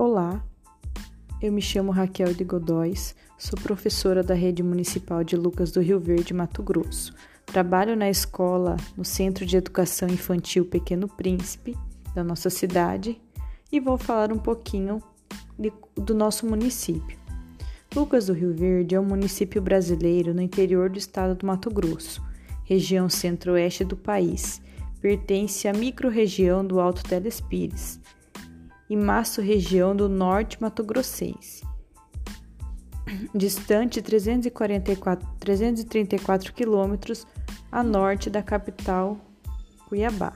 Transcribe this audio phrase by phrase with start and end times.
[0.00, 0.40] Olá,
[1.42, 5.98] eu me chamo Raquel de Godóis, sou professora da Rede Municipal de Lucas do Rio
[5.98, 7.12] Verde, Mato Grosso.
[7.44, 11.76] Trabalho na escola, no Centro de Educação Infantil Pequeno Príncipe,
[12.14, 13.20] da nossa cidade,
[13.72, 15.02] e vou falar um pouquinho
[15.58, 17.18] de, do nosso município.
[17.92, 22.22] Lucas do Rio Verde é um município brasileiro no interior do estado do Mato Grosso,
[22.62, 24.62] região centro-oeste do país.
[25.00, 27.98] Pertence à microrregião do Alto Telespires
[28.88, 31.62] e Maço região do Norte Mato Grossense.
[33.34, 37.26] Distante 344, 334 quilômetros
[37.70, 39.18] a norte da capital
[39.88, 40.32] Cuiabá.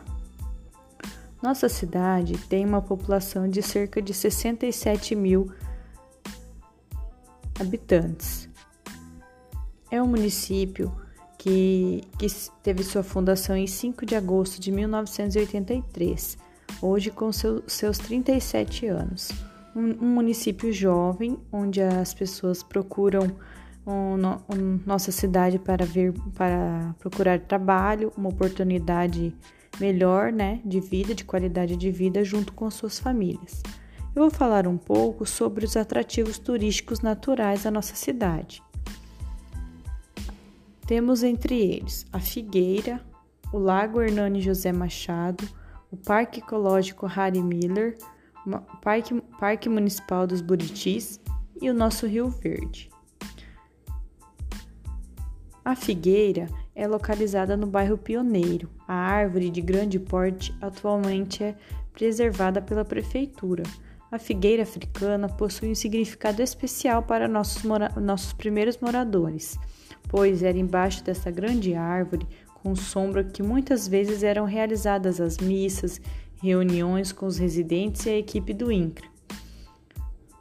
[1.43, 5.51] Nossa cidade tem uma população de cerca de 67 mil
[7.59, 8.49] habitantes.
[9.91, 10.95] É um município
[11.37, 12.27] que, que
[12.63, 16.39] teve sua fundação em 5 de agosto de 1983
[16.83, 19.31] hoje com seu, seus 37 anos.
[19.75, 23.31] Um, um, município jovem, onde as pessoas procuram
[23.87, 24.17] um,
[24.55, 29.35] um, nossa cidade para vir para procurar trabalho, uma oportunidade
[29.81, 33.63] melhor, né, de vida, de qualidade de vida junto com suas famílias.
[34.15, 38.63] Eu vou falar um pouco sobre os atrativos turísticos naturais da nossa cidade.
[40.87, 43.01] Temos entre eles a Figueira,
[43.51, 45.49] o Lago Hernani José Machado,
[45.93, 47.97] o Parque Ecológico Harry Miller,
[48.47, 51.21] o Parque, Parque Municipal dos Buritis
[51.61, 52.91] e o nosso Rio Verde.
[55.65, 58.69] A figueira é localizada no bairro Pioneiro.
[58.89, 61.55] A árvore de grande porte atualmente é
[61.93, 63.63] preservada pela prefeitura.
[64.11, 67.63] A figueira africana possui um significado especial para nossos,
[67.97, 69.59] nossos primeiros moradores,
[70.09, 72.27] pois era embaixo dessa grande árvore
[72.63, 76.01] com sombra que muitas vezes eram realizadas as missas,
[76.41, 79.11] reuniões com os residentes e a equipe do INCRA.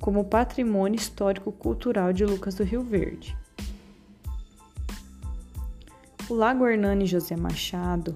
[0.00, 3.38] como patrimônio histórico cultural de Lucas do Rio Verde.
[6.28, 8.12] O Lago Hernani José Machado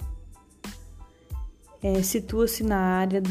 [1.82, 3.22] é, situa-se na área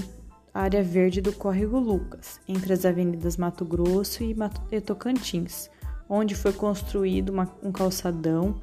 [0.53, 5.69] área verde do Córrego Lucas, entre as avenidas Mato Grosso e, Mato, Tocantins,
[6.07, 8.59] onde foi construído uma, um calçadão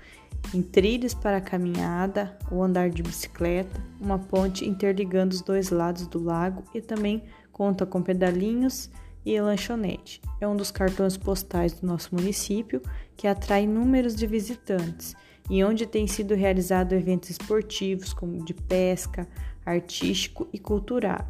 [0.55, 6.23] em trilhos para caminhada ou andar de bicicleta, uma ponte interligando os dois lados do
[6.23, 8.91] lago e também conta com pedalinhos
[9.25, 10.21] e lanchonete.
[10.41, 12.81] É um dos cartões postais do nosso município
[13.17, 15.17] que atrai números de visitantes
[15.49, 19.27] e onde tem sido realizado eventos esportivos como de pesca,
[19.65, 21.27] artístico e cultural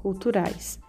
[0.00, 0.80] culturais.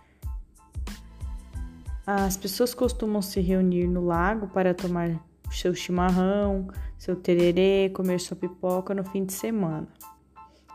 [2.07, 5.19] As pessoas costumam se reunir no lago para tomar
[5.51, 6.67] seu chimarrão,
[6.97, 9.87] seu tererê, comer sua pipoca no fim de semana.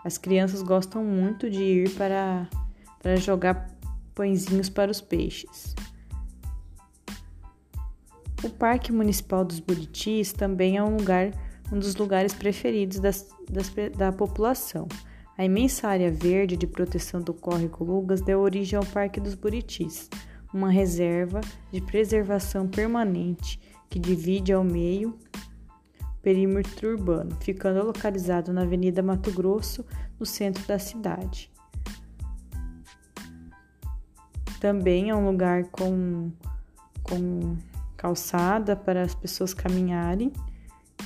[0.04, 2.48] As crianças gostam muito de ir para,
[3.02, 3.68] para jogar
[4.14, 5.74] pãezinhos para os peixes.
[8.44, 11.30] O Parque Municipal dos Buritis também é um lugar,
[11.72, 14.86] um dos lugares preferidos das, das, da população.
[15.38, 20.08] A imensa área verde de proteção do córrego Lugas deu origem ao Parque dos Buritis,
[20.52, 23.60] uma reserva de preservação permanente
[23.90, 25.10] que divide ao meio
[26.00, 29.84] o perímetro urbano, ficando localizado na Avenida Mato Grosso,
[30.18, 31.52] no centro da cidade.
[34.58, 36.32] Também é um lugar com,
[37.02, 37.58] com
[37.94, 40.32] calçada para as pessoas caminharem,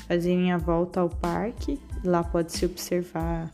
[0.06, 1.80] fazerem a volta ao parque.
[2.04, 3.50] Lá pode-se observar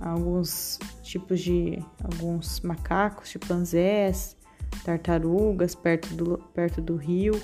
[0.00, 4.36] alguns tipos de alguns macacos, chimpanzés,
[4.84, 7.40] tartarugas perto do, perto do rio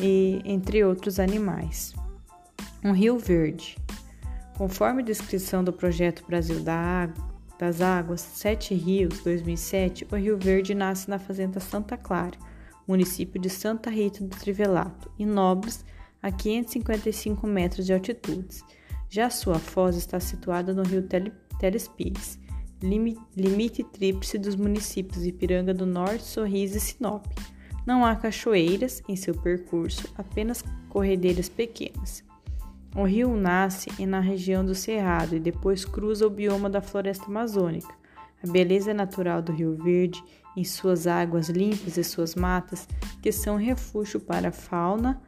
[0.00, 1.94] e entre outros animais.
[2.82, 3.76] Um rio verde.
[4.56, 6.60] Conforme descrição do projeto Brasil
[7.58, 12.38] das Águas, Sete Rios 2007, o Rio Verde nasce na Fazenda Santa Clara,
[12.86, 15.84] município de Santa Rita do Trivelato, em Nobres,
[16.22, 18.62] a 555 metros de altitude
[19.10, 21.04] já sua foz está situada no rio
[21.58, 22.38] Telespires,
[22.80, 27.26] limite tríplice dos municípios Ipiranga do Norte, Sorriso e Sinop.
[27.84, 32.22] Não há cachoeiras em seu percurso, apenas corredeiras pequenas.
[32.94, 37.92] O rio nasce na região do Cerrado e depois cruza o bioma da floresta amazônica.
[38.42, 40.22] A beleza natural do Rio Verde,
[40.56, 42.88] em suas águas limpas e suas matas,
[43.20, 45.20] que são refúgio para a fauna,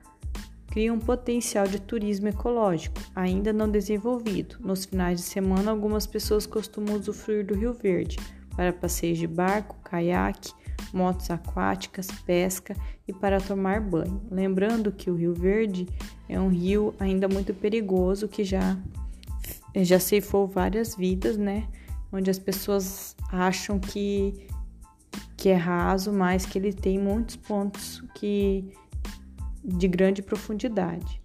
[0.73, 4.57] cria um potencial de turismo ecológico, ainda não desenvolvido.
[4.59, 8.17] Nos finais de semana, algumas pessoas costumam usufruir do Rio Verde,
[8.57, 10.51] para passeios de barco, caiaque,
[10.91, 12.75] motos aquáticas, pesca
[13.07, 14.23] e para tomar banho.
[14.31, 15.87] Lembrando que o Rio Verde
[16.27, 18.79] é um rio ainda muito perigoso que já
[19.77, 21.69] já ceifou várias vidas, né?
[22.11, 24.49] Onde as pessoas acham que
[25.37, 28.73] que é raso, mas que ele tem muitos pontos que
[29.65, 31.21] de grande profundidade.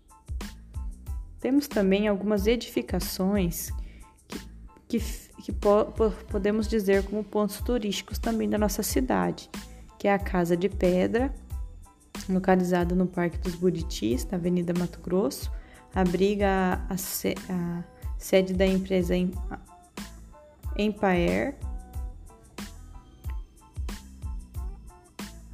[1.39, 3.71] Temos também algumas edificações
[4.27, 4.39] que,
[4.87, 4.99] que,
[5.43, 5.85] que po,
[6.29, 9.49] podemos dizer como pontos turísticos também da nossa cidade,
[9.97, 11.33] que é a Casa de Pedra,
[12.27, 15.51] localizada no Parque dos Buritis, na Avenida Mato Grosso,
[15.93, 17.83] abriga a, a, a
[18.17, 19.15] sede da empresa
[20.75, 21.55] Empire,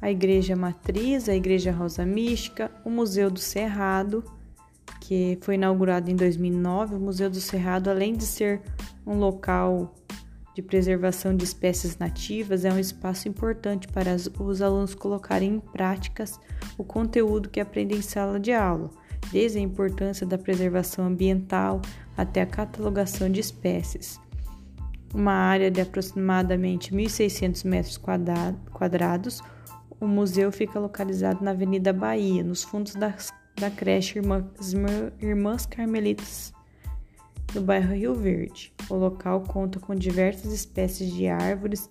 [0.04, 4.22] a Igreja Matriz, a Igreja Rosa Mística, o Museu do Cerrado,
[5.00, 6.96] que foi inaugurado em 2009.
[6.96, 8.60] O Museu do Cerrado, além de ser
[9.06, 9.94] um local
[10.54, 16.38] de preservação de espécies nativas, é um espaço importante para os alunos colocarem em práticas
[16.76, 18.90] o conteúdo que aprendem em sala de aula,
[19.32, 21.80] desde a importância da preservação ambiental
[22.14, 24.20] até a catalogação de espécies.
[25.14, 27.98] Uma área de aproximadamente 1.600 metros
[28.70, 29.40] quadrados,
[30.00, 34.72] o museu fica localizado na Avenida Bahia, nos fundos das da creche Irmãs,
[35.20, 36.52] Irmãs Carmelitas,
[37.54, 38.72] no bairro Rio Verde.
[38.90, 41.88] O local conta com diversas espécies de árvores,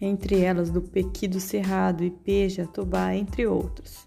[0.00, 4.06] entre elas do pequi do cerrado, ipê, jatobá, entre outros.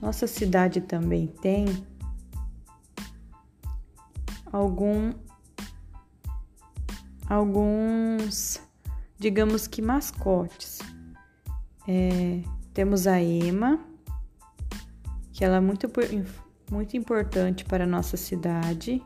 [0.00, 1.66] Nossa cidade também tem
[4.52, 5.12] algum
[7.28, 8.60] alguns
[9.18, 10.78] digamos que mascotes.
[11.88, 12.42] É,
[12.74, 13.80] temos a Ema,
[15.32, 15.90] que ela é muito,
[16.70, 19.02] muito importante para a nossa cidade.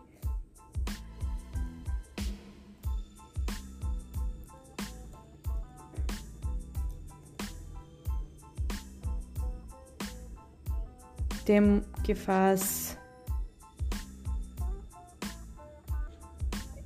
[11.44, 12.99] Tem que faz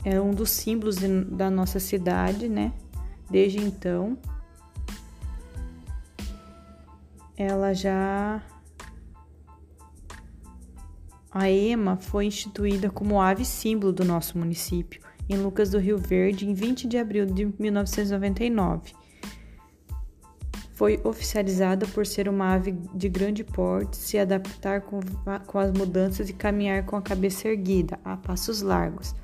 [0.05, 0.97] é um dos símbolos
[1.31, 2.73] da nossa cidade, né?
[3.31, 4.19] Desde então,
[7.37, 8.43] ela já.
[11.33, 16.47] A EMA foi instituída como ave símbolo do nosso município em Lucas do Rio Verde
[16.47, 18.93] em 20 de abril de 1999.
[20.75, 25.01] Foi oficializada por ser uma ave de grande porte, se adaptar com,
[25.47, 29.15] com as mudanças e caminhar com a cabeça erguida, a passos largos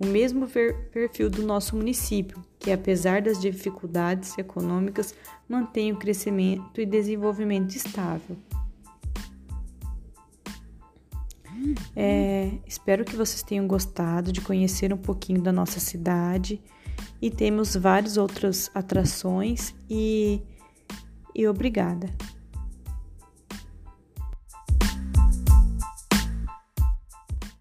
[0.00, 0.48] o mesmo
[0.90, 5.14] perfil do nosso município, que apesar das dificuldades econômicas,
[5.46, 8.36] mantém o crescimento e desenvolvimento estável.
[11.94, 16.62] É, espero que vocês tenham gostado de conhecer um pouquinho da nossa cidade
[17.20, 20.40] e temos várias outras atrações e,
[21.34, 22.08] e obrigada.